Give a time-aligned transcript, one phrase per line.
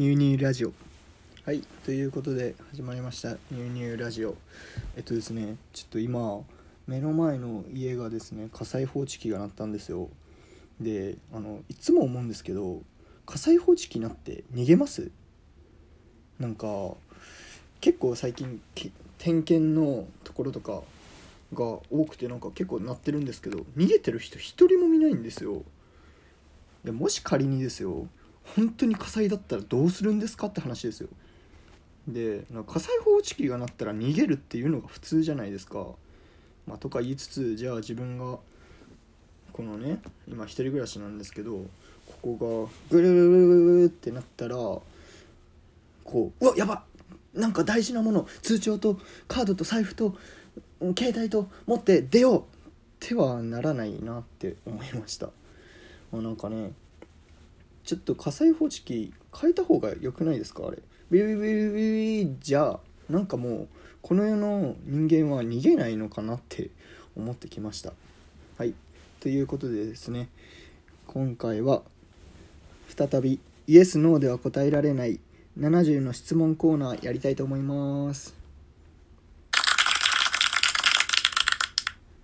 [0.00, 0.72] ニューニューラジオ。
[1.44, 3.32] はいということで始まりました。
[3.50, 4.34] ニューニューラジオ。
[4.96, 6.40] えっとですねちょっと今
[6.86, 10.08] 目の前の家がですね火災報知器が鳴ったんですよ。
[10.80, 12.80] であのいつも思うんですけど
[13.26, 15.10] 火災報知器鳴って逃げます？
[16.38, 16.94] なんか
[17.82, 18.58] 結構最近
[19.18, 20.80] 点検のところとか
[21.52, 25.56] が多くてなんか結構鳴ってるんですけど逃げてる人一人も見ないんですよ。
[25.56, 28.06] いやもし仮にですよ
[28.56, 31.08] 本当に火災だったらどうするんですかって話ですよ。
[32.08, 35.86] で火災報知器が鳴ったら逃げるっていうのが普通じゃないですか、
[36.66, 38.38] まあ、とか言いつつじゃあ自分が
[39.52, 41.64] このね今一人暮らしなんですけど
[42.22, 44.82] ここがぐるぐるぐるってなったらこ
[46.04, 46.82] ううわやば
[47.34, 50.16] なんか大事なもの通帳とカードと財布と
[50.98, 52.44] 携帯と持って出ようっ
[52.98, 55.26] てはならないなって思いました。
[56.10, 56.72] まあなんかね
[57.90, 60.68] ちょっと火災報知器変えた方が良くないですか？
[60.68, 60.78] あれ。
[61.10, 63.68] ビビビビビビじゃなんかもう
[64.00, 66.70] この世の人間は逃げないのかなって
[67.16, 67.92] 思ってきました。
[68.58, 68.74] はい。
[69.18, 70.28] ということでですね
[71.08, 71.82] 今回は
[72.96, 75.18] 再びイエス・ノーでは答えられない
[75.58, 78.36] 70の質問コーナーやりたいと思います。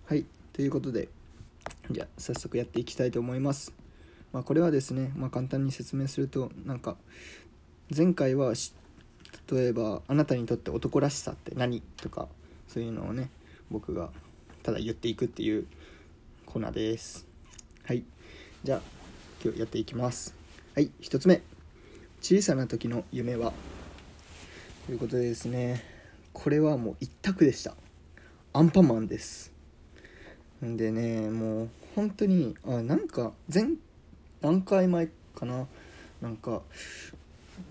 [0.05, 0.25] はい。
[0.53, 1.09] ということで
[1.91, 3.73] じゃあ早速やっていきたいと思います。
[4.33, 6.97] まあ、これはですね、まあ、簡単に説明するとなんか
[7.97, 8.53] 前回は
[9.51, 12.29] 例えば「あなたにとって男らしさって何?」とか
[12.69, 13.31] そういうのをね
[13.71, 14.11] 僕が
[14.63, 15.67] ただ言っていくっていう
[16.45, 17.27] コーナーです。
[17.85, 18.05] はい。
[18.65, 18.83] じゃあ
[19.45, 20.35] 今日やっていきます。
[20.75, 21.43] はい1つ目。
[22.21, 23.53] 小さな時の夢は。
[24.87, 25.83] ということでですね
[26.33, 27.77] これはもう一択でした。
[28.53, 29.53] アンパンマンです。
[30.65, 33.65] んでねもう本当にあなんか前
[34.41, 35.67] 何回前かな？
[36.21, 36.63] なんか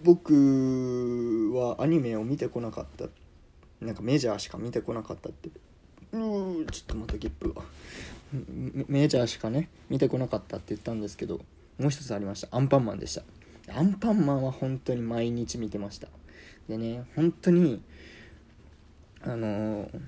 [0.04, 3.06] 僕はアニメを見てこなかった。
[3.82, 5.50] なんかメジャーしか見てこなかったって。
[6.12, 7.62] うーちょっとまたゲップが。
[8.88, 11.40] メジャーしかね見てこなかったって言ったんですけど
[11.78, 12.48] もう一つありました。
[12.52, 13.24] アンパンマンでした。
[13.74, 16.08] アンパンマンは本当に毎日見てました。
[16.68, 17.82] でね本当に
[19.22, 20.02] あのー、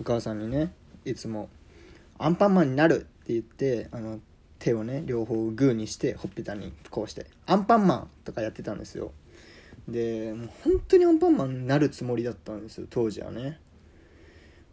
[0.00, 0.72] お母さんにね
[1.04, 1.48] いつも
[2.18, 4.20] 「アンパンマンになる!」って言ってあの
[4.64, 9.12] 手をね両方グーにしてほっぺたにこうして「アンパンマン!」とかやってたんですよ。
[9.86, 13.60] でもう本当にアンパンマンになるつもりだったんですよ当時はね。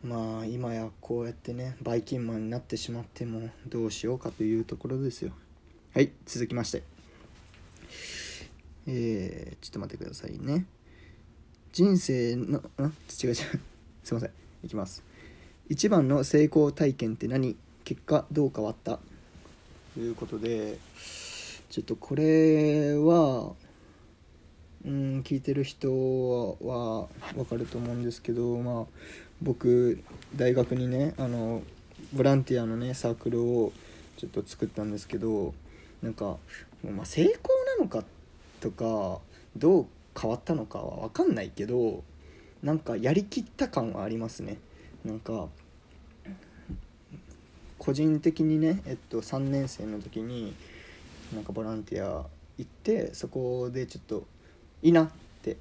[0.02, 5.34] まあ今やこうやってねバイキンマンになってしまってもどうしようかというところですよ。
[5.94, 6.84] はい続きまして。
[8.88, 10.66] えー、ちょっと待ってくださいね。
[11.74, 13.36] 人生のん違う違う。
[13.36, 14.32] すいません。
[14.64, 15.04] いきます。
[15.68, 17.58] 一番の成功体験って何？
[17.84, 19.00] 結果どう変わった？
[20.00, 20.78] いうことで
[21.70, 23.54] ちょっとこれは
[24.86, 25.90] うん聞いてる人
[26.64, 28.86] は分かると思うんですけどまあ
[29.42, 30.02] 僕
[30.36, 31.62] 大学にねあの
[32.14, 33.72] ボランティアのねサークルを
[34.18, 35.54] ちょっと作ったんですけど
[36.02, 36.38] なんか、
[36.84, 37.36] まあ、成功
[37.78, 38.04] なのか
[38.60, 39.20] とか
[39.56, 39.86] どう
[40.20, 42.04] 変わったのかは分かんないけど
[42.64, 44.58] なんかやりきった感はありますね。
[45.04, 45.48] なんか
[47.82, 50.54] 個人的にね、えっと、3年生の時に
[51.34, 52.28] なんかボランティア
[52.60, 54.24] 行ってそこでちょっと
[54.84, 55.10] いいなっ
[55.42, 55.58] て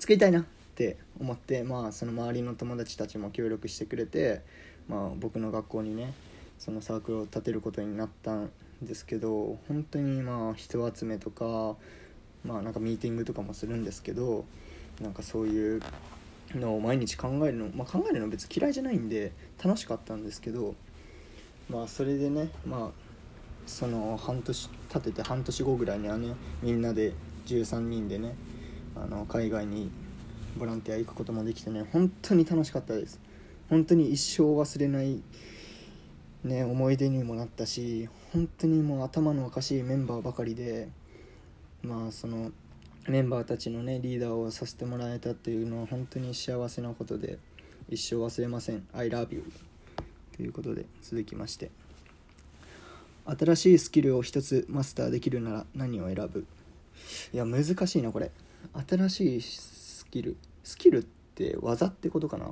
[0.00, 0.44] 作りたいなっ
[0.74, 4.42] て思ってまあその周りの友達たちも協力してくれて、
[4.88, 6.14] まあ、僕の学校にね
[6.58, 8.50] そのサークルを立てることになったん
[8.82, 11.76] ですけど本当にまあ人集めとか
[12.44, 14.44] まあなんかミーティングとかもするんですけど
[15.00, 15.80] なんかそういう
[16.56, 19.30] のを毎日考えるの、まあ、考えるの別に嫌いじゃないんで
[19.62, 20.74] 楽しかったんですけど
[21.68, 23.08] まあそれでねまあ
[23.66, 27.12] その半年立てて半年後ぐらいにはねみんなで
[27.46, 28.34] 13人でね
[28.96, 29.90] あの海外に
[30.56, 33.20] ボランティア行くこともできてね本当に楽しかったです。
[33.68, 35.22] 本当に一生忘れない
[36.42, 40.88] ね思い出にもなったし本当にもう頭のおかしいメンバーばかりで
[41.82, 42.50] まあその
[43.08, 47.38] メンバーたちのねリーダーをさせてもらえたっていうのは本当に幸せなことで
[47.90, 48.86] 一生忘れません。
[48.94, 49.44] I love you
[50.38, 51.70] ということで続きまして
[53.26, 56.46] 新しいスキルを一つマスターできるなら何を選ぶ？
[57.34, 58.30] いや難しいなこれ。
[58.88, 60.36] 新しいスキル？
[60.64, 61.02] スキルっ
[61.34, 62.46] て技ってことかな？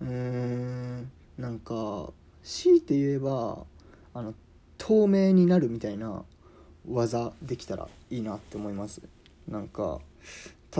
[0.00, 2.10] うーんなんか
[2.44, 3.58] 強いて言えば
[4.14, 4.32] あの
[4.78, 6.22] 透明になるみたいな
[6.88, 9.02] 技できたらいいなって思います。
[9.48, 9.98] なんか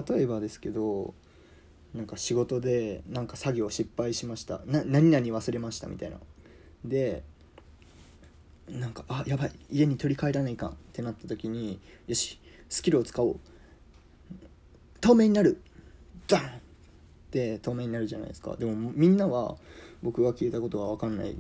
[0.08, 1.12] 例えばですけど
[1.94, 4.60] なんか仕事でなんか作業失敗しました。
[4.66, 6.18] な何々忘れましたみたいな。
[6.84, 7.22] で
[8.68, 12.38] なんかあやばい家に取り帰らないかんってなった時によし
[12.68, 13.40] スキルを使おう。
[15.00, 15.60] 透明になる。
[16.26, 16.42] ダン！
[16.42, 16.44] っ
[17.30, 18.56] て透明になるじゃないですか。
[18.56, 19.56] でもみんなは
[20.02, 21.36] 僕が聞いたことは分かんない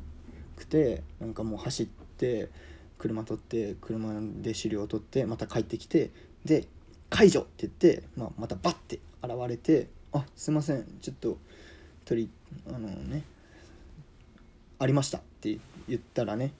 [0.56, 1.86] くてなんかもう走っ
[2.16, 2.48] て
[2.96, 6.10] 車取って車で資料を取ってまた帰ってきて
[6.44, 6.66] で
[7.10, 7.40] 解除！
[7.40, 10.84] って言って、まあ、またバッて現れて「あすいません。
[11.00, 11.38] ちょっと
[12.04, 12.30] 取り
[12.68, 13.22] あのね
[14.78, 15.58] ありました」って
[15.88, 16.52] 言ったらね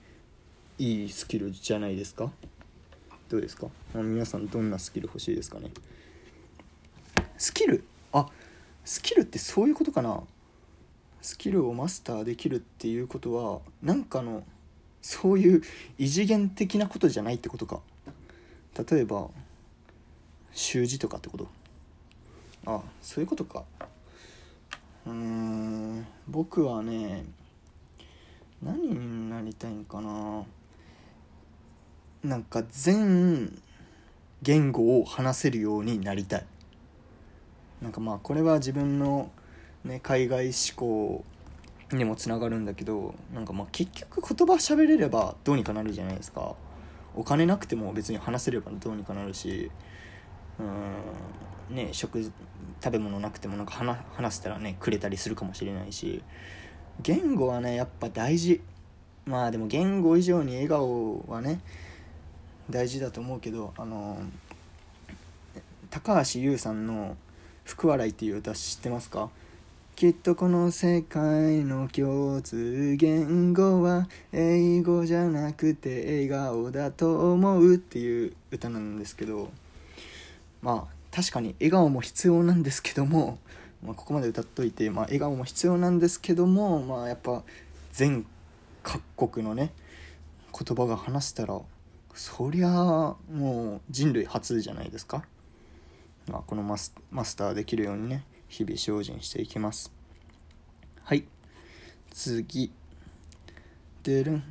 [0.77, 2.31] いいスキルじゃないですか？
[3.27, 3.67] どうですか？
[3.93, 5.71] 皆さんどんなスキル欲しいですかね？
[7.37, 7.83] スキル？
[8.13, 8.27] あ
[8.85, 10.21] スキルってそういうことかな？
[11.21, 14.43] スキルをマスターできるっていうことはなんかの
[15.01, 15.61] そういう
[15.97, 17.81] 異次元的なことじゃないってことか。
[18.89, 19.29] 例えば
[20.53, 21.47] 習字とかってこと。
[22.65, 23.63] あそういうことか。
[25.05, 27.25] うーん僕はね
[28.61, 30.43] 何になりたいんかな。
[32.23, 33.61] なんか全
[34.41, 36.45] 言語を話せるようになりたい。
[37.81, 39.31] なんかまあこれは自分の、
[39.85, 41.23] ね、海外志向
[41.93, 46.55] にもつながるんだけどなんかまあ結局言葉喋れればどうにかなるじゃないですか。
[47.15, 49.71] お金なくても別に話せればどうにかなるし
[50.59, 51.75] うん。
[51.75, 56.23] ね食食べ物なくてもなんか話話せたらねくれたりするかもしれないし。
[57.01, 58.61] 言語はねやっぱ大事。
[59.25, 61.61] まあでも言語以上に笑顔はね
[62.69, 64.17] 大事だと思うけどあの
[65.89, 67.15] 高橋優さんの
[67.63, 69.29] 「福笑い」っていう歌知ってますか？
[69.95, 79.49] きっとこの世界の共通言語は英語じゃなくて笑顔だと思うっていう歌なんですけど。
[80.61, 83.39] まあ確かに笑顔も必要なんですけども、
[83.83, 87.43] まあ、ここまで歌っといて、まあ、笑顔も必要なんですけどもまあやっぱ
[87.93, 88.25] 全
[88.83, 89.71] 各国のね
[90.53, 91.59] 言葉が話せたら
[92.13, 95.23] そりゃもう人類初じゃないですか、
[96.27, 99.91] まあ、このマスマスターできるようにね日々精進していきます。
[101.03, 101.23] はい。
[102.11, 102.71] 次。
[104.03, 104.43] でるん。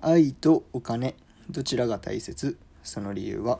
[0.00, 1.16] 愛とお金。
[1.50, 2.56] どちらが大切？
[2.82, 3.58] その理由は？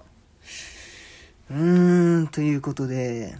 [1.51, 3.35] うーんということで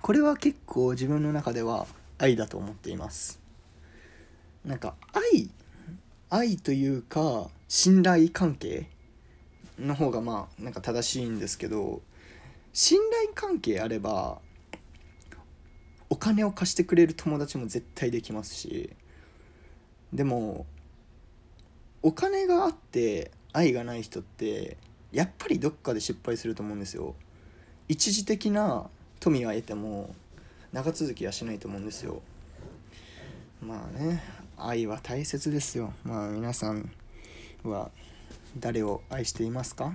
[0.00, 1.86] これは結構自分の中では
[2.18, 3.40] 愛だと思っています。
[4.64, 5.50] なんか愛
[6.30, 8.86] 愛というか信頼関係
[9.76, 12.00] の方がまあなんか正しいんですけど
[12.72, 14.38] 信頼関係あれば
[16.10, 18.90] お金を貸してくれる友達も絶対できますし
[20.12, 20.64] でも
[22.02, 24.76] お金があって愛がない人って
[25.14, 27.14] やっぱりどっかで失敗すると思うんですよ。
[27.88, 28.88] 一時的な
[29.20, 30.14] 富は得ても
[30.72, 32.20] 長続きはしないと思うんですよ。
[33.62, 34.22] まあね
[34.56, 35.92] 愛は大切ですよ。
[36.04, 36.90] まあ皆さん
[37.62, 37.90] は
[38.58, 39.94] 誰を愛していますか？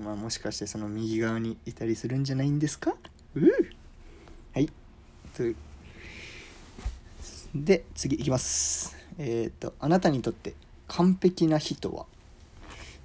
[0.00, 2.94] まあもしかしてその右側にいたりするんじゃないんですか？
[3.34, 3.50] うう
[4.54, 4.70] はい。
[5.36, 5.42] と
[7.54, 8.96] で次いきます。
[9.18, 10.54] えっ、ー、とあなたにとって
[10.88, 12.06] 完璧な人は？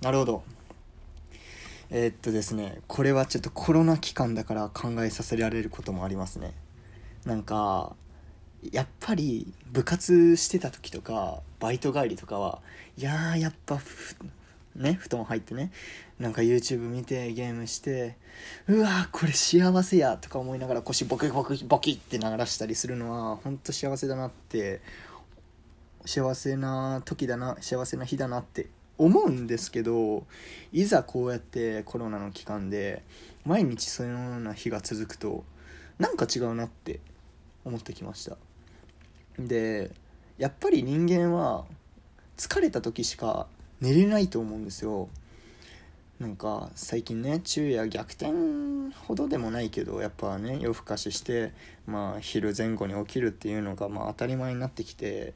[0.01, 0.44] なるほど。
[1.93, 6.53] えー、っとですねこれはちょっとコロナ期間だから考えさせられることもありますね。
[7.25, 7.95] なんか
[8.71, 12.61] やっぱり部活してた時とかバイト帰りとかは
[12.97, 13.79] いやーやっぱ
[14.75, 15.71] ね布団入ってね
[16.17, 18.15] なんか YouTube 見てゲームして
[18.67, 24.81] うわこれ幸せやとか思いながら腰ボキボキボキって鳴らしたりするのは本当幸せだなって
[26.05, 28.67] 幸せな時だな幸せな日だなって
[28.98, 30.25] 思うんですけど
[30.71, 33.03] いざこうやってコロナの期間で
[33.45, 35.43] 毎日そのような日が続くと
[35.98, 37.00] なんか違うなって
[37.65, 38.38] 思ってきました。
[39.39, 39.91] で
[40.38, 41.65] やっぱり人間は
[42.38, 43.48] 疲れた時しか
[43.79, 45.10] 寝れないと思うんですよ。
[46.19, 48.31] なんか最近ね昼夜逆転
[49.07, 51.51] ほどでもないけどやっぱね夜更かしして
[51.88, 55.33] まあ昼前後に起きるっていうのがまあ当たり前になってきて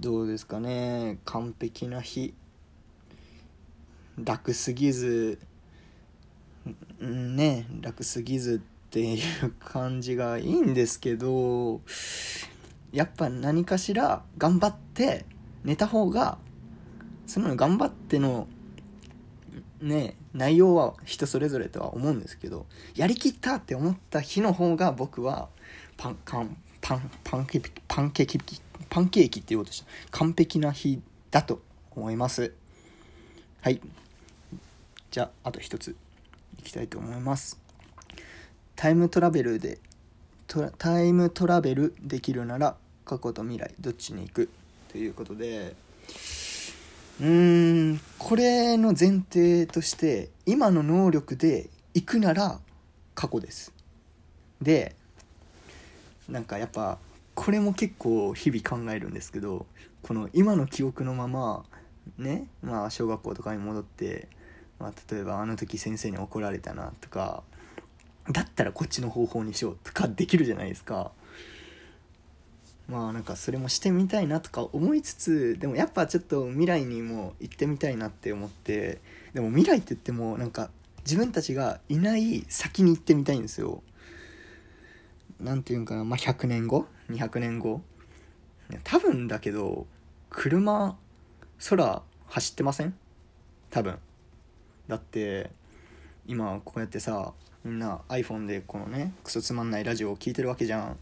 [0.00, 1.18] どうですかね。
[1.24, 2.34] 完璧な日。
[4.18, 5.38] 楽すぎず。
[7.00, 11.80] ね楽すぎずっていう感じがいいんですけど。
[12.92, 15.26] やっぱ何かしら頑張って
[15.64, 16.38] 寝た方が
[17.26, 18.46] その頑張っての
[19.80, 25.48] ね内容は人それぞれとは思うんですけどやりきったって思った日の方が僕は
[25.96, 28.38] パンパンパンパンケーキパンケーキ
[28.90, 29.86] パンケーキって言おうとでした。
[30.10, 31.00] 完璧な日
[31.30, 31.62] だと
[31.96, 32.52] 思います。
[33.62, 33.80] はい。
[35.10, 35.96] じゃああと一つ
[36.58, 37.58] いきたいと思います。
[38.76, 39.78] タイムトラベルで
[40.76, 42.76] タイムトラベルできるなら
[43.06, 44.50] 過去と未来どっちに行く
[44.92, 45.74] ということで。
[47.18, 52.60] うーんこれの前提として今の能力で行くなら
[53.14, 53.72] 過去です。
[54.60, 54.94] で
[56.28, 56.98] なんかやっぱ
[57.34, 59.66] これも結構日々考えるんですけど
[60.02, 61.64] この今の記憶のまま
[62.18, 64.28] ねまあ小学校とかに戻って、
[64.78, 67.42] まあ、例えばあの時先生に怒られたなとか
[68.30, 71.12] だったらこっちの方法にしようとかできるじゃないですか。
[72.88, 79.00] まあなんかそれもしてみたいなとか思いつつでもやっぱちょっと未来にも行ってみたいなって思って
[79.32, 80.68] でも未来って言ってもなんか
[81.04, 83.82] 自分たちがいない先に行ってみたいんですよ。
[85.40, 87.80] なんていうんかなまあ100年後？200年後？
[88.82, 89.86] 多分だけど
[90.30, 90.96] 車
[91.68, 92.94] 空走ってません？
[93.70, 93.98] 多分。
[94.88, 95.50] だって
[96.26, 97.32] 今こうやってさ
[97.64, 100.96] みんな iPhone でこのねクソつまんないラジオを聴いてるわけじゃん。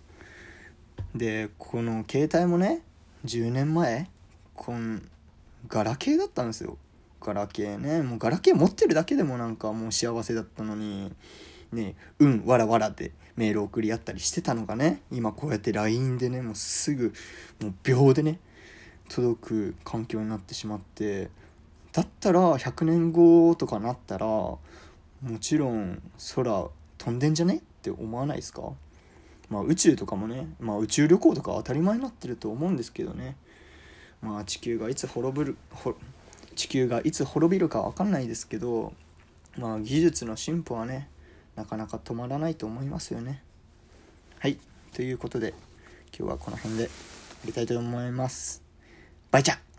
[1.15, 2.83] でこの携帯もね
[3.25, 4.09] 10年前
[4.55, 5.09] こん
[5.69, 6.79] ガラケーだったんですよ。
[7.21, 8.03] ガラケーね。
[8.03, 11.12] もうガラケー持ってるだけでもなんかもう幸せだったのに。
[11.73, 17.12] ねうんわらわらでメール送り合ったりしてたのがね今こうやって LINE でねもうすぐ
[17.61, 18.38] もう秒でね
[19.09, 21.31] 届く環境になってしまって
[21.93, 24.59] だったら100年後とかなったらも
[25.41, 26.02] ちろん
[26.35, 27.57] 空飛んでんじゃね？
[27.57, 28.62] って思わないですか？
[29.49, 33.37] まあ宇宙とかもね、まあ、宇宙旅行とか当たり前になってると思うんですけどね。
[34.21, 35.57] まあ地球がいつ滅ぶる
[36.55, 38.93] 地球がいつ滅びるか分かんないですけど
[39.59, 41.09] まあ技術の進歩はね
[41.57, 43.43] なかなか止まらないと思いますよね。
[44.39, 44.59] はい。
[44.95, 45.55] ということで
[46.17, 46.89] 今日はこの辺でや
[47.47, 48.63] りたいと思います。
[49.31, 49.72] バイチャ